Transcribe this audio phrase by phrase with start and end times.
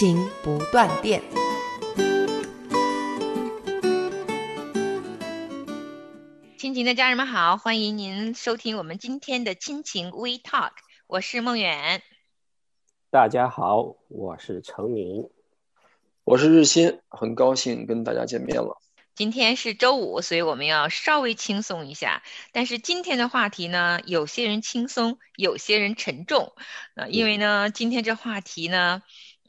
[0.00, 1.20] 亲情不断电。
[6.56, 10.70] 亲情的家人们好，欢迎您收听我们今天的亲情 We Talk，
[11.06, 12.00] 我是梦远。
[13.10, 15.28] 大家好，我是程明，
[16.24, 18.80] 我是日新，很高兴跟大家见面了。
[19.14, 22.22] 今天是周五，所以我们要稍微轻松一下。
[22.52, 26.54] 但是今天的话题呢，有些人轻松，有些人沉重。
[26.94, 29.02] 呃，因为呢，今天这话题呢，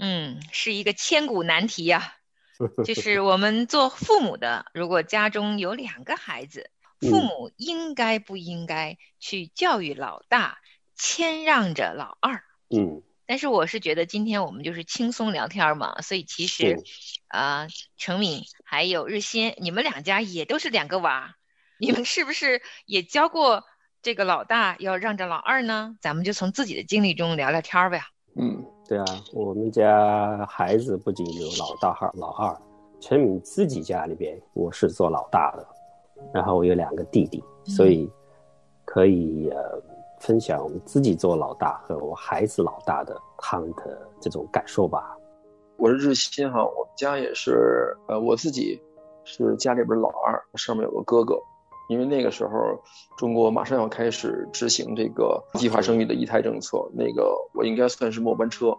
[0.04, 2.16] 嗯，是一个千古难题呀、
[2.84, 10.58] 就是我们做父母的，如果家中有两个孩子，父母应该不应该去教育老大，
[10.95, 12.44] 谦让着老二？
[12.75, 16.78] 嗯，但是我是觉得今天我们就是轻松聊天嘛，所以其实，
[17.28, 21.36] 啊、程敏还有日新，你们两家也都是两个娃，
[21.78, 23.66] 你们是不是也教过
[24.02, 25.95] 这个老大要让着老二呢？
[26.02, 28.02] 咱们就从自己的经历中聊聊天儿呗。
[28.36, 32.53] 嗯，对啊，我们家孩子不仅有老大和老二，
[33.00, 35.66] 陈敏自己家里边我是做老大的，
[36.34, 38.12] 然后我有两个弟弟，所以
[38.84, 39.81] 可以呃
[40.19, 45.16] 分享我们自己做老大和我孩子老大的他们的这种感受吧。
[45.78, 48.78] 我是日新哈，我们家也是，呃，我自己
[49.23, 51.42] 是家里边老二，上面有个哥哥。
[51.92, 52.81] 因为那个时候
[53.17, 58.73] 中国马上要开始执行这个计划生育的一胎政策，那个我应该算是末班车。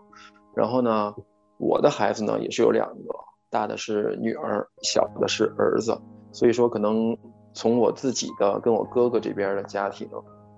[0.57, 1.15] 然后呢，
[1.59, 3.15] 我的孩子呢也是有两个，
[3.51, 6.01] 大的是女儿，小的是儿子。
[6.33, 7.15] 所以说，可能
[7.53, 10.09] 从我自己的跟我哥哥这边的家庭，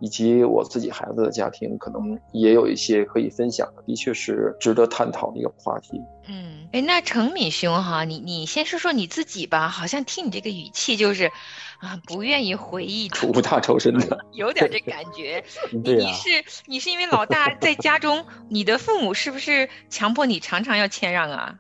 [0.05, 5.99] 以及我自己孩子的家庭，可能也有一些可以分享的，的确是值得探讨的一个话题。
[6.29, 11.31] 嗯，哎，那程敏兄哈，你你先说说你自己吧，好像听你这个语气就是，
[11.79, 15.43] 啊，不愿意回忆的，苦大仇深的， 有点这感觉。
[15.73, 16.29] 啊你是
[16.67, 21.59] 你是因为老大在家中，你的父母是不是强迫你常常要谦让啊？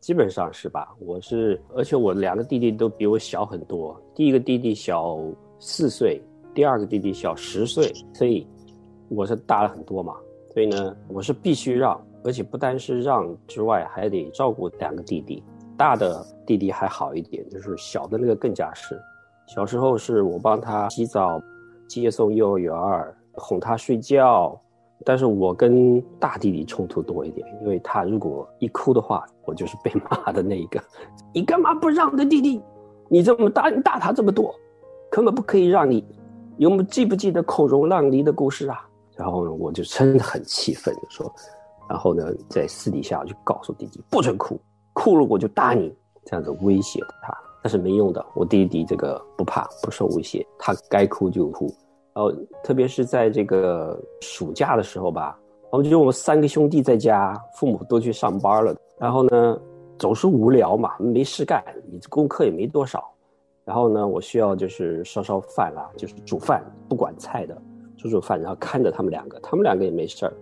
[0.00, 0.88] 基本上是吧？
[0.98, 4.00] 我是，而且我两个弟弟都比我小很多。
[4.14, 5.18] 第一个弟弟小
[5.60, 6.20] 四岁，
[6.54, 8.46] 第二个弟弟小十岁，所以
[9.08, 10.14] 我是大了很多嘛。
[10.52, 15.42] 所以呢，我是必须让，而且不单是让之外，还得照顾两个弟弟。
[15.78, 19.00] 大的弟弟还好一点，就是小的那个更加是。
[19.46, 21.40] 小时候是我帮他洗澡、
[21.88, 22.74] 接送幼儿园、
[23.32, 24.60] 哄他睡觉，
[25.04, 30.78] 但是我跟大弟弟冲突多一点，因为他如果一哭的话，我就是被骂的那一个。
[31.32, 32.62] 你干嘛不让的弟弟？
[33.08, 34.54] 你这么大，你大他这么多，
[35.10, 36.04] 根本不可以让你。
[36.62, 38.88] 有没记不记得孔融让梨的故事啊？
[39.16, 41.34] 然后呢，我就真的很气愤，就说，
[41.90, 44.56] 然后呢，在私底下我就告诉弟弟不准哭，
[44.92, 45.92] 哭了我就打你，
[46.24, 47.36] 这样子威胁他。
[47.64, 51.66] 但是没用的，我弟弟这个不怕，不受威胁，他该哭就哭。
[52.14, 55.36] 然后特别是在这个暑假的时候吧，
[55.70, 59.58] 我们就我们三个兄弟在家，父母都去上班了，然后呢
[59.98, 63.11] 总是无聊嘛，没事干，你这功课也没多少，
[63.72, 67.56] 然后呢我需要就是烧烧饭啦，就是煮饭，不管菜的，
[67.96, 70.34] 煮煮饭，然后看着他们两个，他们两个也没事儿，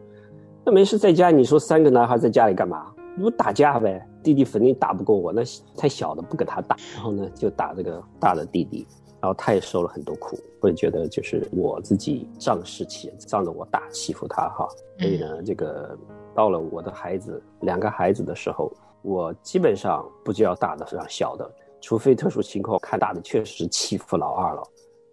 [0.65, 2.93] 那没事在家，你说三个男孩在家里干嘛？
[3.17, 4.05] 你不打架呗？
[4.21, 5.43] 弟弟肯定打不过我，那
[5.77, 8.85] 太小的不跟他打，然后呢就打这个大的弟弟。
[9.21, 14.67] 然后他也受了很多苦，我也觉得就是我自己仗势欺人，仗着我大欺负他哈。
[14.99, 15.97] 所以呢，这个
[16.35, 21.49] 到了我的孩子两个孩子的时候，我基本上不就要大的让小的，
[21.81, 24.63] 除非特殊情况看大的确实欺负老二了，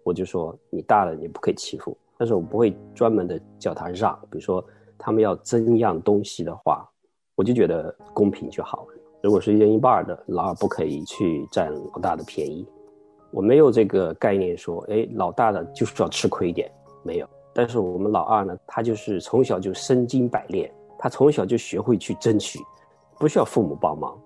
[0.04, 4.64] 我就说你大了你不可以欺负，但是我不会专门的叫他让，比如说
[4.98, 6.88] 他们要争一样东西的话，
[7.34, 8.86] 我就觉得公平就好。
[9.22, 12.66] 如果是一人一半的，老二不可以去占老大的便宜。
[13.30, 16.70] 我没有这个概念说，哎，老大的就是要吃亏一点，
[17.02, 17.28] 没有。
[17.52, 22.60] 但是我们老二呢，他就是从小就身经百炼，他从小就学会去争取，
[23.18, 24.16] 不需要父母帮忙。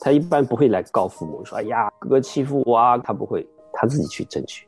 [0.00, 4.66] 他一般不会来告父母说，哎呀，哥哥欺负我啊，他不会，他自己去争取。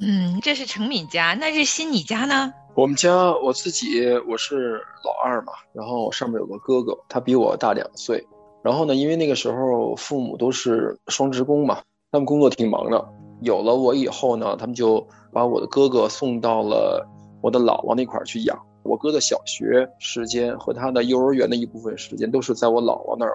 [0.00, 2.52] 嗯，这是程敏家，那日新你家呢？
[2.74, 8.24] 我们家我自己我是老二嘛，然后上面有个哥哥，他比我大两岁。
[8.62, 13.08] 然后呢，因为那个时候父母都是双职工嘛，他们工作挺忙的。
[13.40, 17.04] 有了我以后呢，他们就把我的哥哥送到了
[17.40, 18.56] 我的姥姥那块儿去养。
[18.84, 23.32] 我哥的小学时间和他的幼儿园的一部分时间都是在我姥姥那儿。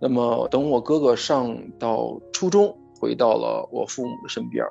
[0.00, 4.64] 那么等我哥哥上到初中，回到了我父母的身边。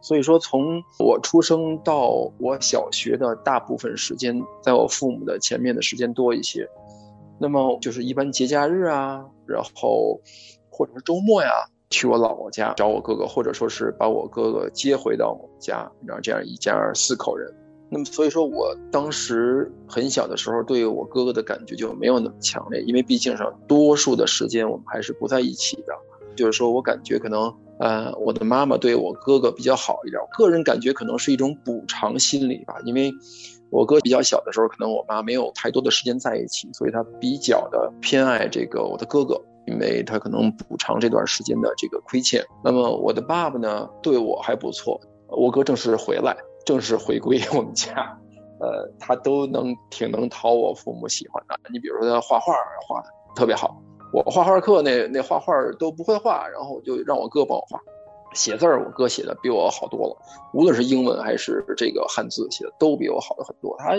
[0.00, 2.08] 所以说，从我出生到
[2.38, 6.68] 我小学的大部分时间，在我父母的前面的时间多一些。
[7.38, 10.20] 那么就是一般节假日啊，然后
[10.68, 11.50] 或者是周末呀，
[11.90, 17.48] 去我姥姥家找我哥哥，或者说是把我哥哥接回到我们家，然后这样一家四口人。
[17.92, 25.94] 那么所以说我当时很小的时候，对我哥哥的感觉就没有那么强烈，因为毕竟上多数的时间我们还是不在一起的。
[26.34, 33.12] 就是说我感觉可能呃，我的妈妈对我哥哥比较好一点，个人感觉可能是一种补偿心理吧，因为。
[33.74, 42.44] 我哥比较小的时候，可能我妈没有太多的时间在一起，所以他比较的偏爱这个我的哥哥，因为他可能补偿这段时间的这个亏欠。
[42.62, 45.00] 那么我的爸爸呢，对我还不错。
[45.26, 48.18] 我哥正式回来，正式回归我们家，
[48.60, 51.58] 呃，他都能挺能讨我父母喜欢的。
[51.72, 52.54] 你比如说他画画
[52.86, 53.76] 画的特别好，
[54.12, 57.80] 我画画课那那画画都不会画，然后就让我哥帮我画。
[58.34, 60.16] 写字儿，我哥写的比我好多了，
[60.54, 63.76] 无论是英文还是这个汉字，写的都比我好的很多。
[63.78, 63.92] 他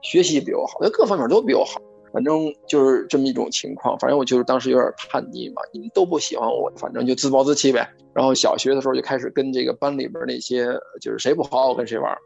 [0.00, 1.78] 学习比我好，他各方面都比我好。
[2.14, 3.98] 反正就是这么一种情况。
[3.98, 7.86] 反正我就是当时有点叛逆嘛，你们都不喜欢我，反正就自暴自弃呗。
[8.14, 10.66] 然后小学的时候就开始跟这个班里边那些，
[11.02, 12.16] 就是谁不好好跟谁玩。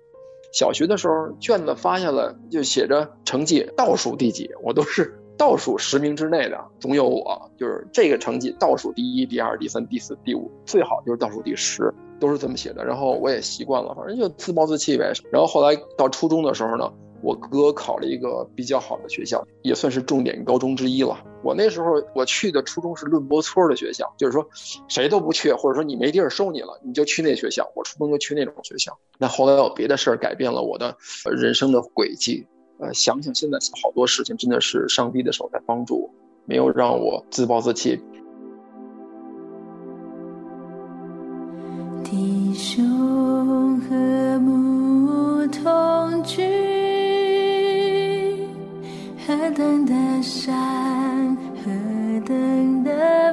[0.52, 5.14] 小学的时候卷子发下来就写着成绩倒数第几，我都是。
[5.38, 12.84] 倒数十名之内的总有我，就是这个成绩倒数第一、第二、第三、第四、第五，最好就是倒数第十，都是这么写的。
[12.84, 15.12] 然后我也习惯了，反正就自暴自弃呗。
[15.31, 16.93] 然后后来到初中的时候呢，
[17.23, 21.19] 我哥考了一个比较好的学校，也算是重点高中之一了。
[21.43, 24.49] 我那时候我去的初中是论波村的学校，就是说
[24.88, 27.70] 谁都不去，或者说你没地儿收你了，你就去那学校。
[27.75, 28.99] 我初中就去那种学校。
[29.19, 32.47] 那后来有别的事儿改变了我的人生的轨迹。
[32.81, 36.11] 呃，想想现在好多事情，真的是上帝的手在帮助我，
[36.44, 38.00] 没有让我自暴自弃。
[42.05, 46.68] 弟兄和睦同居，
[49.58, 53.28] 等的山，何等的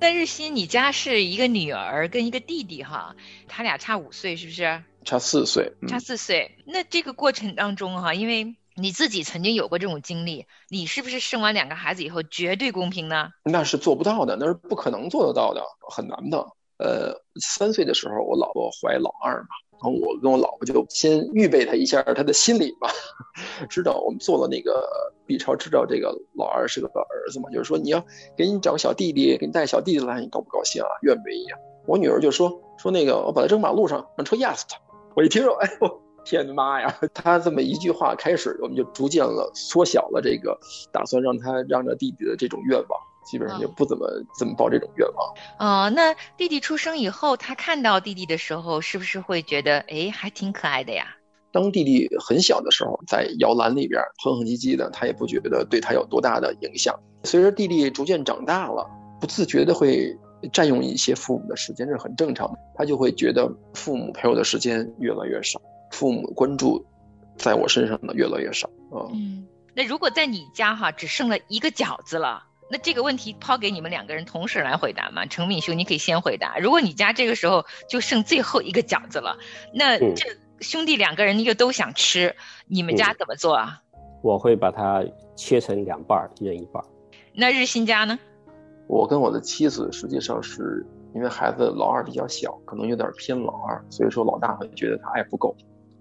[0.00, 3.14] 那日新，你家是一个女儿跟一个弟弟哈，
[3.46, 4.82] 他俩差五岁，是不是？
[5.04, 6.56] 差四岁，嗯差四岁。
[6.64, 13.28] 那这个过程当中哈，因为你自己曾经有过这种经历，你是不是生完两个孩子以后绝对公平呢？
[13.44, 16.46] 那是做不到的，那是不可能做得到的，很难的。
[16.78, 19.48] 呃，三岁的时候，我老婆怀老二嘛，
[19.82, 22.88] 然后我跟我老婆就先预备她一下她的心理嘛，
[23.70, 24.86] 知道我们做了那个
[25.26, 28.04] B 超，知道这个老二是个儿子嘛，就是说你要
[28.36, 30.88] 给你找个小弟弟，给你带小弟弟来，你高不高兴啊？
[31.02, 31.58] 愿不愿意啊？
[31.86, 34.78] 我女儿就说说那个我把他扔马路上，让车压死他。
[35.16, 37.00] 我一听说， 哎呦，天妈呀！
[37.14, 40.58] 他这么一句话开始，我们就逐渐了缩小了这个
[40.92, 44.06] 打算让他让着弟弟的这种愿望，基本上就不怎么
[44.38, 45.34] 怎么抱这种愿望。
[45.58, 51.16] 哦，那弟弟出生以后，他看到弟弟的时候，是不是会觉得，哎，还挺可爱的呀？
[51.52, 56.94] 当弟弟很小的时候，在摇篮里边哼哼唧唧的，他也不觉得对他有多大的影响。
[57.24, 58.88] 随着弟弟逐渐长大了，
[59.20, 60.16] 不自觉的会
[60.52, 62.58] 占用一些父母的时间，这是很正常的。
[62.76, 65.60] 他就会觉得父母陪我的时间越来越少，
[65.90, 66.86] 父母关注
[67.36, 69.10] 在我身上的越来越少啊。
[69.12, 75.26] 嗯，那如果在你家哈只剩了一个饺子了，那这个问题抛给你们两个人同时来回答嘛？
[75.26, 76.56] 程敏兄，你可以先回答。
[76.58, 79.36] 如果你家这个时候就剩最后一个饺子了，
[79.74, 80.26] 那嗯这
[80.60, 82.36] 兄弟两个人又都想吃，
[82.66, 83.82] 你们家怎么做啊？
[84.22, 86.86] 我会把它切成两半儿，一人一半儿。
[87.32, 88.18] 那日新家呢？
[88.86, 95.56] 我跟我的妻子实际上是因为孩子老二比较小，可能有点偏老二，所以说老大会觉得他爱不够。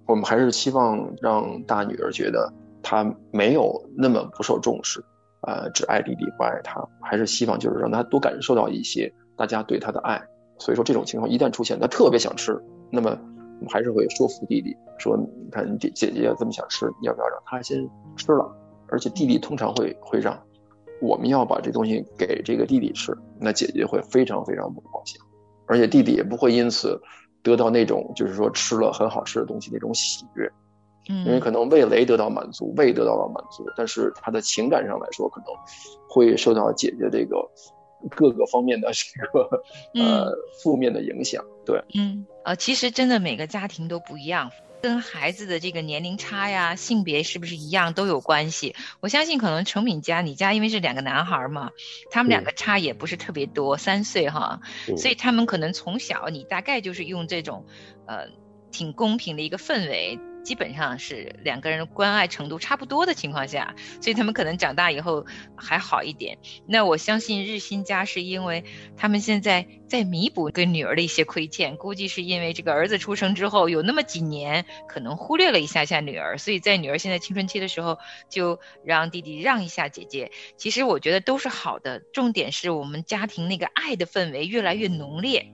[0.05, 5.03] 我们还是希望让大女儿觉得她没有那么不受重视，
[5.41, 10.21] 呃，只爱弟弟不爱他，还是希望就是让他多感受到一些大家对他的爱。
[10.57, 17.77] 所以说这种情况一旦出现，他特别想吃，那么我们还是会说服弟弟说，你看你姐姐姐这么想吃，你要不要让他先
[18.17, 18.49] 吃了？
[18.87, 20.37] 而且弟弟通常会会让。
[21.01, 25.17] 我们要把这东西给这个弟弟吃，那姐姐会非常非常不高兴，
[25.65, 26.99] 而且弟弟也不会因此
[27.41, 30.51] 得到那种就是说吃了很好吃的东西那种喜悦，
[31.09, 35.47] 嗯，因为可能味蕾得到满足，胃得到了满足，但是他的情感上来说，可能
[36.07, 37.49] 会受到姐姐这个
[38.15, 39.61] 各个方面的这个
[40.01, 40.31] 呃
[40.63, 41.43] 负面的影响。
[41.65, 44.51] 对，嗯，呃，其实真的每个家庭都不一样。
[44.81, 48.75] 跟孩子的这个年龄差呀、性别是不是一样都有关系。
[49.01, 51.71] 我相信可能程敏家，你家因为是两个男孩嘛，
[52.11, 57.65] 他们两个差也不是特别多，三岁哈，嗯所以他们可能从小你大概就是用这种，
[58.05, 58.29] 呃，
[58.71, 60.17] 挺公平的一个氛围。
[60.43, 66.37] 基本上是两个人关爱程度差不多的情况下，所以他们可能长大以后还好一点。
[66.65, 68.63] 那我相信日新家是因为
[68.97, 80.31] 他们现在在弥补跟女儿的一些亏欠，估计是因为这个儿子出生之后有那么几年可能忽略了一下下女儿，所以在女儿现在青春期的时候就让弟弟让一下姐姐。
[80.57, 85.53] 其实我觉得都是好的，重点是我们家庭那个爱的氛围越来越浓烈。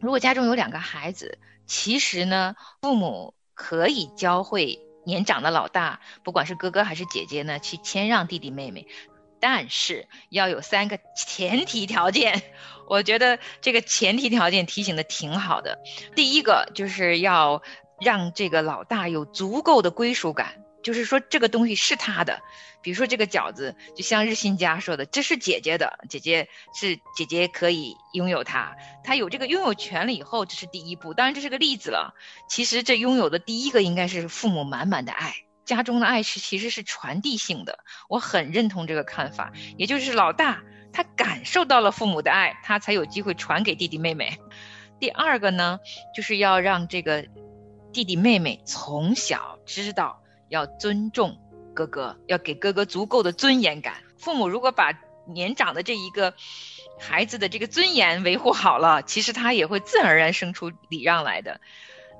[0.00, 3.34] 如果家中有两个孩子，其实呢，父母。
[3.58, 8.86] 可以教会年长的老大，不管是哥哥还是姐姐呢，去谦让弟弟妹妹，
[9.40, 12.42] 但是要有三个前提条件。
[12.88, 15.78] 我觉得这个前提条件提醒的挺好的。
[16.14, 17.62] 第一个就是要
[18.00, 22.40] 让这个老大有足够的归属感，就是说这个东西是他的。
[22.80, 31.12] 比如说这个饺子，就像日新家说的，这是姐姐的，姐姐是姐姐可以拥有它，她有这个拥有权了以后，这是第一步。
[31.12, 32.14] 当然这是个例子了，
[32.48, 35.34] 其实这拥有的第一个应该是父母满满的爱，
[35.66, 39.52] 家中的爱是其实是传递性的，我很认同这个看法。
[39.76, 44.38] 也就是老大他感受到了父母的爱，他才有机会传给弟弟妹妹。
[44.98, 45.80] 第二个呢，
[46.16, 47.26] 就是要让这个
[47.92, 51.38] 弟弟妹妹从小知道要尊重。
[51.74, 54.02] 哥哥，要给哥哥足够的尊严感。
[54.16, 56.34] 父母如果把年长的这一个
[56.98, 61.60] 孩子的这个尊严维护好了，其实他也会自然而然生出礼让来的。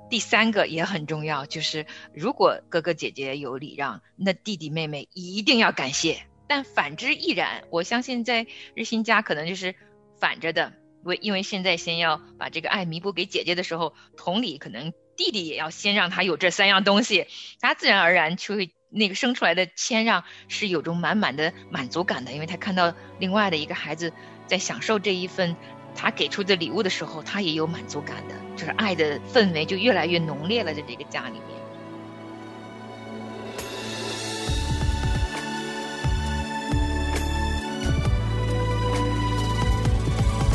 [0.09, 6.25] 第三个也很重要，就是如果哥哥姐姐有礼让，那弟弟妹妹一定要感谢。
[6.47, 7.63] 但反之亦然。
[7.69, 9.75] 我相信在日新家可能就是
[10.19, 17.27] 反着的，为因为现在先要把这个爱弥补给姐姐的时候，同理可能弟弟也要先让他有这三样东西，
[17.59, 24.13] 他自然而然就会那个生出来的谦让是有种满满的满足感的，因为他看到另外的一个孩子
[24.47, 25.57] 在享受这一份
[25.93, 31.59] 他给出的礼物的时候，他也有满足感的，就是爱的氛围就越来越浓烈了，在这个家里面。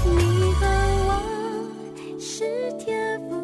[0.07, 0.67] 你和
[1.07, 3.44] 我是天赋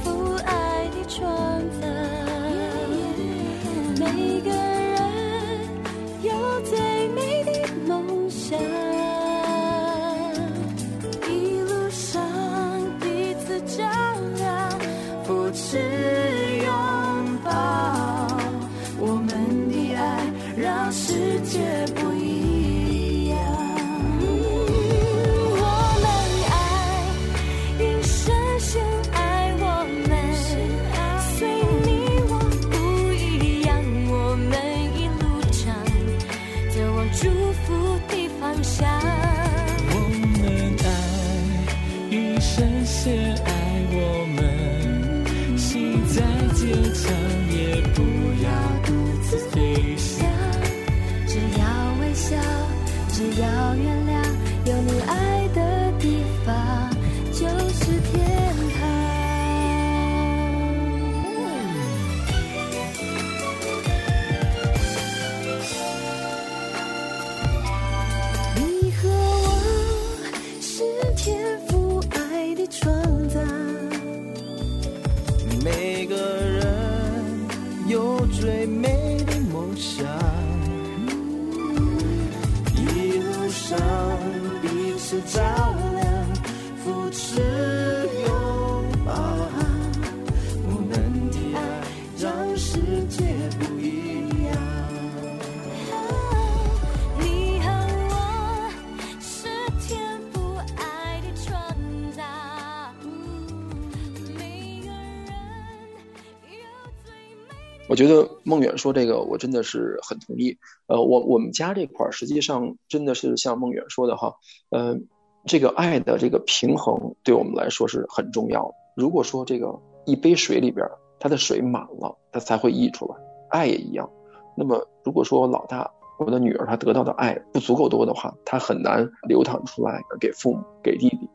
[107.91, 110.57] 我觉得孟远说这个，我真的是很同意。
[110.87, 114.33] 呃，我我们家这块儿实际上真的是像孟远说的哈，
[114.69, 114.97] 呃，
[115.45, 118.73] 这个爱的这个平衡对我们来说是很重要的。
[118.95, 120.87] 如果说这个一杯水里边
[121.19, 123.15] 它的水满了，它才会溢出来，
[123.49, 124.09] 爱也一样。
[124.55, 131.29] 那么如果说老大我的女儿她得到的爱不足够多的话，她很难流淌出来给父母给弟弟。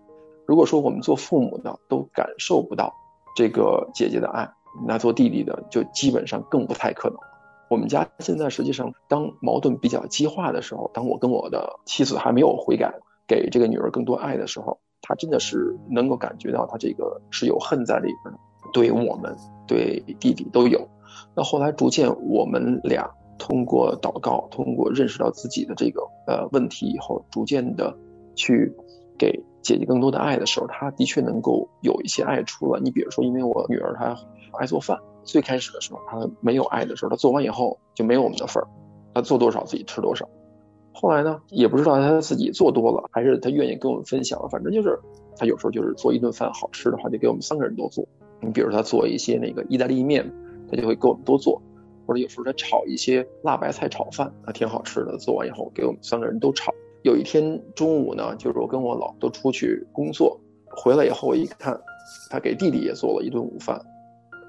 [0.46, 2.94] 如果说我们做父母的都感受不到
[3.36, 4.50] 这个姐姐的爱，
[4.86, 7.18] 那做弟弟的就基本上更不太可能。
[7.68, 12.94] 我们家现在实际上，当矛盾比较激化的时候，当我跟我的妻子还没有悔改，
[13.26, 18.38] 给这个女儿更多爱的时候，她真的是能够感觉到她这个是有恨在里边的，
[18.72, 19.36] 对我们、
[19.66, 20.88] 对弟弟都有。
[21.34, 27.96] 那后来逐渐我们俩通过祷告，通过认识到自己的这个呃问题以后，逐渐的
[28.36, 28.72] 去
[29.18, 32.80] 给姐姐更多的爱的时候，她的确能够有一些爱出来。
[32.80, 34.16] 你比如说，因为我女儿她
[34.56, 38.66] 爱做饭，最开始的时候他没有爱的时候，他做完以后就没有我们的份儿，
[39.14, 40.28] 他做多少自己吃多少。
[40.92, 44.98] 后来呢，也不知道他自己做多了，还是他愿意跟我们分享，反正就是
[45.36, 48.06] 他有时候就是做一顿饭好吃的话，就给我们三个人都做。
[48.40, 50.32] 你比如他做一些那个意大利面，
[50.70, 51.60] 他就会给我们多做。
[52.06, 55.18] 或者有时候他炒一些辣白菜炒饭，啊，挺好吃的。
[55.18, 56.72] 做完以后给我们三个人都炒。
[57.02, 61.76] 有一天中午呢，就是我跟我老都出去工作，回来以后我一看，
[62.30, 63.80] 他给弟弟也做了一顿午饭，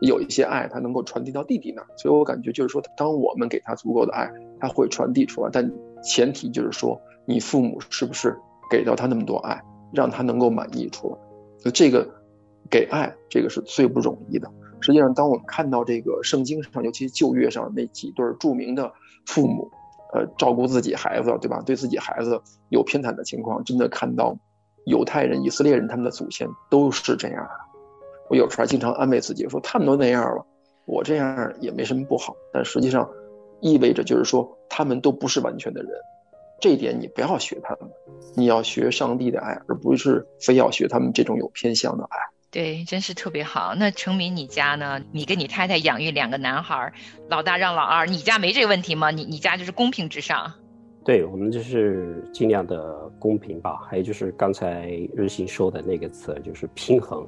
[0.01, 5.71] 有一些爱他能够传递到弟弟那儿，所以我感觉就是说，当我们给他足够的爱，他会传递出来，但
[6.03, 8.37] 前提就是说，你父母是不是
[8.69, 11.17] 给到他那么多爱，让他能够满意出来？
[11.63, 12.07] 就这个
[12.69, 14.47] 给爱，这个是最不容易的。
[14.79, 18.93] 实际上，当我们看到这个圣经上，尤其旧约上那几对著名的
[19.25, 19.67] 父母，
[20.13, 21.63] 呃照顾自己孩子，对吧？
[21.65, 24.37] 对自己孩子有偏袒的情况，真的看到
[24.85, 27.66] 犹太人、以色列人他们的祖先都是这样的。
[28.29, 30.45] 我有时候还经常安慰自己说，他们都那样了，
[30.85, 32.35] 我这样也没什么不好。
[32.53, 33.09] 但实际上，
[33.61, 35.91] 意味着就是说，他们都不是完全的人。
[36.59, 37.89] 这一点你不要学他们，
[38.35, 42.17] 你要学上帝的爱，而不是非要学他们这种有偏向的爱。
[42.49, 43.75] 对，真是特别好。
[43.75, 44.99] 那成明，你家呢？
[45.11, 46.91] 你跟你太太养育两个男孩，
[47.29, 49.11] 老大让老二，你家没这个问题吗？
[49.11, 50.51] 你你家就是公平至上。
[51.03, 53.77] 对我们就是尽量的公平吧。
[53.87, 57.27] 还有就是刚才日新说的那个词，就是平衡。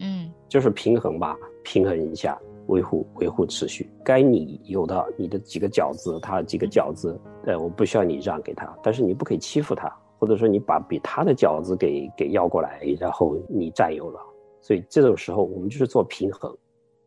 [0.00, 3.90] 嗯，就是平衡吧，平衡一下，维护维护秩序。
[4.04, 14.20] 该你有的，你的几个饺子，他几个饺子，呃，我不需要你让给他，但是你不可以欺负他，或者说你把比他的饺子给给要过来，然后你占有了。
[14.60, 16.54] 所以这种时候，我们就是做平衡。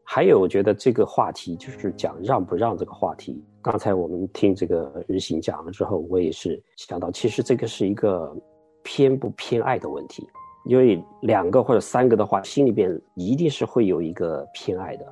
[0.03, 3.43] 还有，我觉得这个话题就是讲让不让这个话题。
[3.61, 8.35] 刚才我们听这个日行讲了之后，我也是想到，其实这个是一个
[8.81, 10.27] 偏不偏爱的问题。
[10.65, 15.05] 因为两个或者三个的话，心里边一定是会有一个偏爱的，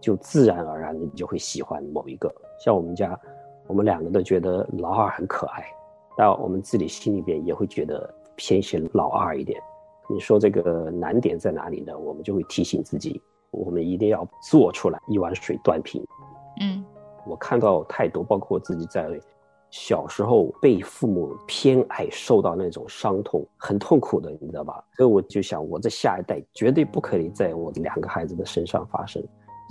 [0.00, 2.32] 就自然而然的你就会喜欢某一个。
[2.64, 3.18] 像我们家，
[3.66, 5.64] 我们两个都觉得老二很可爱，
[6.16, 9.60] 但我们自己心里边也会觉得偏心老二一点。
[10.08, 11.96] 你说这个难点在哪里呢？
[11.98, 16.04] 我们就会提醒自己，我们一定要做出来一碗水端平。
[16.60, 16.84] 嗯，
[17.26, 19.18] 我看到太多，包括我自己在内，
[19.72, 24.84] 小时候被父母偏爱，受到那种伤痛，很痛苦的，你知道吧？
[24.96, 29.20] 所以我就想，我这下一代绝对不可以在我两个孩子的身上发生，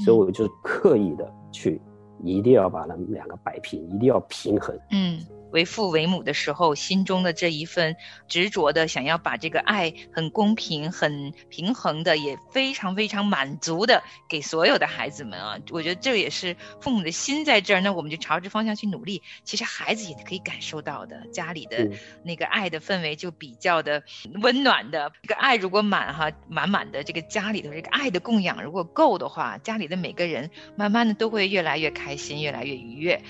[0.04, 1.80] 所以我就刻意的去，
[2.24, 4.76] 一定要把他们两个摆平，一定要平衡。
[4.92, 5.20] 嗯。
[5.52, 7.96] 为父为母的时候，心中的这一份
[8.28, 15.58] 执着的想要把这个爱很公平、很平衡的，也非常非常满足的给所有的孩子们啊！
[15.70, 19.22] 我觉得这也是父母的心在这儿，那我们就朝着方向去努力。
[19.44, 21.90] 其实孩子也可以感受到的，家里的
[22.24, 24.04] 那个爱的氛围就比较的
[24.42, 25.12] 温暖的。
[25.24, 33.22] 这个爱如果满哈满满的，这个家里头这个爱的供养如果够的话，家里的每个人慢慢的都会越来越开心，越来越愉悦。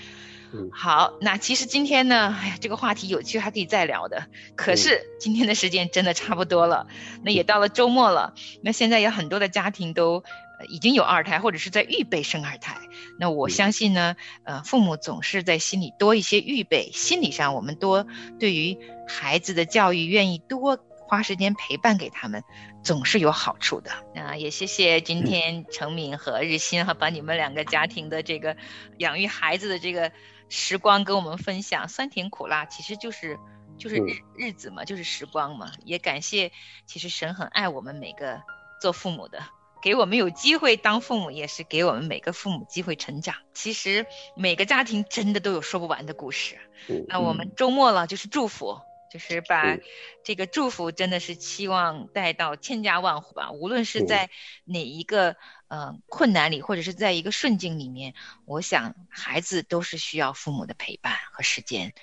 [0.71, 4.27] 好，那其实今天呢，哎呀，这个话题有趣，还可以再聊的。
[4.55, 6.87] 可是今天的时间真的差不多了，
[7.23, 8.33] 那也到了周末了。
[8.61, 10.23] 那现在有很多的家庭都
[10.67, 12.77] 已经有二胎，或者是在预备生二胎。
[13.17, 18.05] 那我相信呢，呃，父母总是在心里多一些预备，心理上我们多
[18.39, 20.77] 对于孩子的教育愿意多
[21.11, 22.41] 花时间陪伴给他们，
[22.85, 23.91] 总是有好处的。
[24.15, 28.55] 那也谢谢今天程敏和日新哈，把你们两个家庭的这个
[28.97, 30.09] 养育孩子的这个。
[30.53, 33.39] 时光跟我们分享酸甜苦辣，其实就是
[33.77, 35.71] 就是日日子嘛，就是时光嘛。
[35.85, 36.51] 也感谢，
[36.85, 38.41] 其实神很爱我们每个
[38.81, 39.45] 做父母的，
[39.81, 43.35] 给我们有机会当父母，也是给我们每个父母机会成长。
[43.53, 46.59] 其实每个家庭真的都有说不完的故事。
[47.07, 49.77] 那我们周末了，就是祝福，就是把
[50.23, 53.51] 这个祝福真的是期望带到千家万户吧。
[53.51, 54.29] 无论是在
[54.65, 55.35] 哪一个。
[55.73, 61.93] 嗯，困难里或者是在一个顺境里面，我想孩子都是需要父母的陪伴和时间。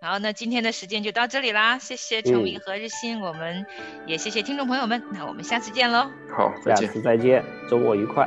[0.00, 3.66] 好，那今天的时间就到这里啦，谢谢陈明和日新，我们
[4.06, 6.10] 也谢谢听众朋友们，那我们下次见喽。
[6.34, 8.26] 好，下次再见，周末愉快。